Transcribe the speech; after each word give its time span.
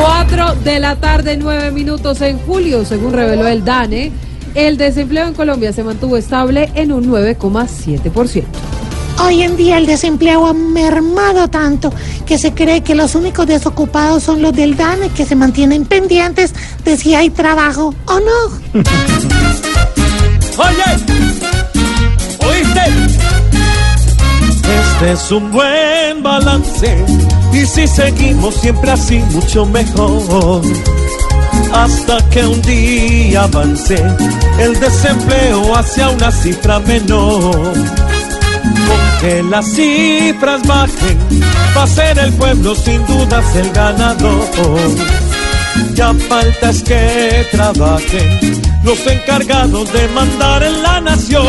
4 0.00 0.54
de 0.62 0.78
la 0.78 0.96
tarde, 0.96 1.36
9 1.36 1.72
minutos 1.72 2.20
en 2.20 2.38
julio, 2.38 2.84
según 2.84 3.12
reveló 3.12 3.48
el 3.48 3.64
DANE, 3.64 4.12
el 4.54 4.76
desempleo 4.76 5.26
en 5.26 5.34
Colombia 5.34 5.72
se 5.72 5.82
mantuvo 5.82 6.16
estable 6.16 6.70
en 6.74 6.92
un 6.92 7.10
9,7%. 7.10 8.44
Hoy 9.20 9.42
en 9.42 9.56
día 9.56 9.78
el 9.78 9.86
desempleo 9.86 10.46
ha 10.46 10.52
mermado 10.52 11.48
tanto 11.48 11.92
que 12.24 12.38
se 12.38 12.54
cree 12.54 12.82
que 12.82 12.94
los 12.94 13.16
únicos 13.16 13.48
desocupados 13.48 14.22
son 14.22 14.40
los 14.40 14.52
del 14.54 14.76
DANE 14.76 15.08
que 15.10 15.26
se 15.26 15.34
mantienen 15.34 15.84
pendientes 15.84 16.54
de 16.84 16.96
si 16.96 17.16
hay 17.16 17.30
trabajo 17.30 17.92
o 18.06 18.20
no. 18.20 18.80
Oye, 20.58 20.84
¿oíste? 22.48 22.80
Este 24.80 25.12
es 25.12 25.32
un 25.32 25.50
buen 25.50 26.22
balance 26.22 27.04
y 27.52 27.66
si 27.66 27.86
seguimos 27.86 28.54
siempre 28.56 28.90
así 28.90 29.18
mucho 29.30 29.66
mejor. 29.66 30.62
Hasta 31.72 32.18
que 32.30 32.46
un 32.46 32.60
día 32.62 33.44
avance 33.44 33.96
el 34.58 34.78
desempleo 34.78 35.74
hacia 35.76 36.10
una 36.10 36.30
cifra 36.30 36.78
menor. 36.80 37.72
Con 37.74 39.20
que 39.20 39.42
las 39.42 39.66
cifras 39.66 40.66
bajen, 40.66 41.18
va 41.76 41.82
a 41.82 41.86
ser 41.86 42.18
el 42.18 42.32
pueblo 42.34 42.74
sin 42.74 43.04
dudas 43.06 43.56
el 43.56 43.70
ganador. 43.72 44.38
Ya 45.94 46.14
falta 46.14 46.70
es 46.70 46.82
que 46.82 47.46
trabajen 47.50 48.62
los 48.84 49.06
encargados 49.06 49.92
de 49.92 50.08
mandar 50.08 50.62
en 50.62 50.82
la 50.82 51.00
nación. 51.00 51.44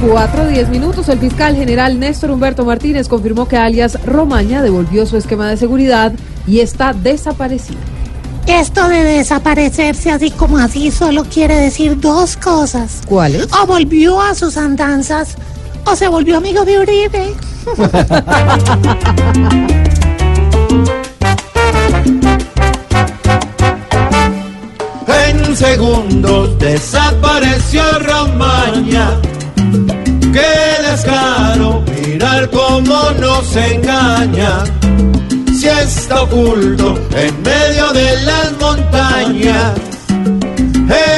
4 0.00 0.46
10 0.46 0.68
minutos, 0.68 1.08
el 1.08 1.18
fiscal 1.18 1.56
general 1.56 1.98
Néstor 1.98 2.30
Humberto 2.30 2.64
Martínez 2.64 3.08
confirmó 3.08 3.48
que 3.48 3.56
alias 3.56 3.98
Romaña 4.04 4.62
devolvió 4.62 5.06
su 5.06 5.16
esquema 5.16 5.48
de 5.48 5.56
seguridad 5.56 6.12
y 6.46 6.60
está 6.60 6.92
desaparecido. 6.92 7.80
Esto 8.46 8.88
de 8.88 9.02
desaparecerse 9.02 10.10
así 10.10 10.30
como 10.30 10.58
así 10.58 10.90
solo 10.90 11.24
quiere 11.24 11.56
decir 11.56 12.00
dos 12.00 12.36
cosas. 12.36 13.02
¿Cuáles? 13.06 13.48
O 13.52 13.66
volvió 13.66 14.20
a 14.20 14.34
sus 14.34 14.56
andanzas 14.56 15.36
o 15.84 15.96
se 15.96 16.08
volvió 16.08 16.36
amigo 16.36 16.64
de 16.64 16.78
Uribe. 16.78 17.34
En 25.28 25.56
segundos 25.56 26.58
desapareció 26.58 27.82
mirar 32.48 32.50
cómo 32.50 33.10
nos 33.20 33.56
engaña. 33.56 34.64
Si 35.52 35.68
está 35.68 36.22
oculto 36.22 36.98
en 37.16 37.42
medio 37.42 37.92
de 37.92 38.22
las 38.22 38.52
montañas. 38.60 39.74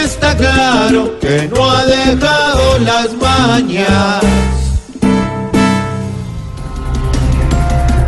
Está 0.03 0.37
claro 0.37 1.19
que 1.21 1.49
no 1.49 1.71
ha 1.71 1.85
dejado 1.85 2.79
las 2.81 3.13
mañas. 3.15 4.21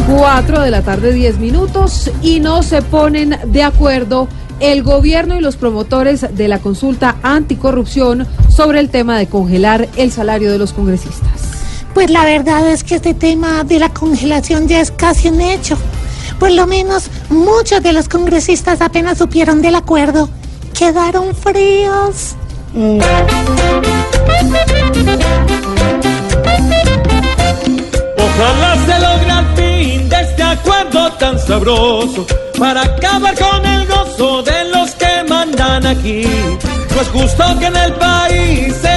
4 0.09 0.61
de 0.61 0.71
la 0.71 0.83
tarde, 0.83 1.13
10 1.13 1.39
minutos 1.39 2.11
y 2.23 2.41
no 2.41 2.63
se 2.63 2.83
ponen 2.83 3.39
de 3.47 3.63
acuerdo 3.63 4.29
el 4.61 4.83
gobierno 4.83 5.37
y 5.37 5.41
los 5.41 5.57
promotores 5.57 6.27
de 6.37 6.49
la 6.49 6.59
consulta 6.59 7.17
anticorrupción 7.23 8.27
sobre 8.49 8.81
el 8.81 8.91
tema 8.91 9.19
de 9.19 9.27
congelar 9.27 9.89
el 9.97 10.13
salario 10.13 10.53
de 10.53 10.59
los 10.59 10.73
congresistas. 10.73 11.52
Pues 11.95 12.11
la 12.11 12.25
verdad 12.25 12.69
es 12.69 12.85
que 12.85 12.97
este 12.97 13.15
tema 13.15 13.65
de 13.65 13.79
la 13.79 13.91
congelación 13.91 14.67
ya 14.67 14.81
es 14.81 14.91
casi 14.91 15.29
un 15.29 15.41
hecho. 15.41 15.77
Por 16.39 16.51
lo 16.51 16.67
menos 16.67 17.11
muchos 17.29 17.83
de 17.83 17.93
los 17.93 18.09
congresistas 18.09 18.81
apenas 18.81 19.19
supieron 19.19 19.61
del 19.63 19.75
acuerdo. 19.75 20.29
Quedaron 20.77 21.35
fríos. 21.35 22.35
Ojalá 28.17 28.77
se 28.87 28.99
logre 29.01 29.31
al 29.31 29.57
fin 29.57 30.09
de 30.09 30.21
este 30.21 30.43
acuerdo 30.43 31.13
tan 31.13 31.39
sabroso 31.39 32.27
para 32.59 32.83
acabar 32.83 33.35
con 33.39 33.67
el 33.67 33.87
gozo 33.87 34.43
de 34.43 34.65
los 34.71 34.91
que 34.93 35.25
mandan 35.29 35.87
aquí. 35.87 36.25
No 36.95 37.01
es 37.01 37.09
justo 37.09 37.45
que 37.61 37.67
en 37.67 37.77
el 37.77 37.93
país 37.95 38.75
se 38.81 38.92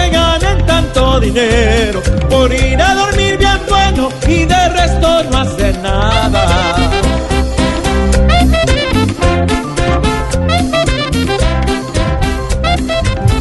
por 2.29 2.53
ir 2.53 2.79
a 2.79 2.93
dormir 2.93 3.37
bien 3.37 3.57
bueno 3.67 4.09
y 4.27 4.45
de 4.45 4.69
resto 4.69 5.23
no 5.31 5.37
hacer 5.39 5.77
nada. 5.79 6.91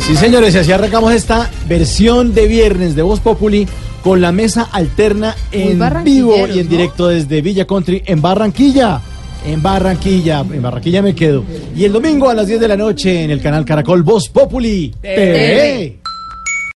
Sí, 0.01 0.17
señores, 0.17 0.55
y 0.55 0.59
así 0.59 0.73
arrancamos 0.73 1.13
esta 1.13 1.51
versión 1.69 2.33
de 2.35 2.47
viernes 2.47 2.95
de 2.95 3.03
Voz 3.03 3.21
Populi 3.21 3.67
con 4.03 4.21
la 4.21 4.33
mesa 4.33 4.69
alterna 4.73 5.35
en 5.53 5.79
vivo 6.05 6.47
y 6.47 6.59
en 6.59 6.67
¿no? 6.67 6.71
directo 6.71 7.09
desde 7.09 7.43
Villa 7.43 7.67
Country 7.67 8.03
en 8.07 8.23
Barranquilla. 8.23 9.01
En 9.47 9.63
Barranquilla, 9.63 10.41
en 10.41 10.63
Barranquilla 10.63 11.03
me 11.03 11.15
quedo. 11.15 11.45
Y 11.77 11.85
el 11.85 11.93
domingo 11.93 12.31
a 12.31 12.35
las 12.35 12.47
10 12.47 12.61
de 12.61 12.69
la 12.69 12.79
noche 12.79 13.25
en 13.25 13.31
el 13.31 13.43
canal 13.43 13.65
Caracol 13.67 14.03
Voz 14.03 14.31
Populi 14.31 14.95
TV. 15.03 16.04